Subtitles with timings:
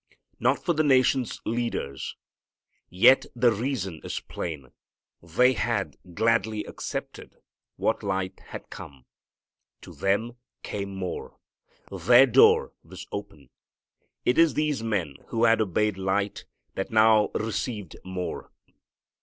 [0.39, 2.15] Not for the nation's leaders.
[2.89, 4.71] Yet the reason is plain.
[5.21, 7.35] They had gladly accepted
[7.75, 9.05] what light had come.
[9.81, 11.37] To them came more.
[11.91, 13.51] Their door was open.
[14.25, 18.51] It is these men who had obeyed light that now received more.